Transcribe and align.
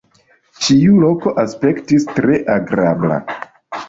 Tiu 0.61 0.95
loko 1.03 1.33
aspektis 1.43 2.07
tre 2.13 2.39
agrabla.. 2.55 3.19